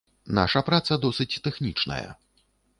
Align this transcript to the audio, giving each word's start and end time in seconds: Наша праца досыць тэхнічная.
Наша 0.37 0.63
праца 0.69 0.97
досыць 1.05 1.29
тэхнічная. 1.45 2.05